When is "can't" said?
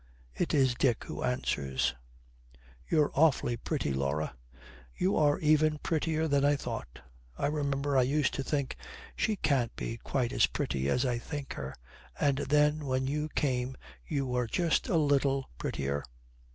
9.35-9.75